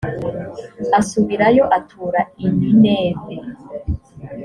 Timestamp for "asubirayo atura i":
0.99-2.45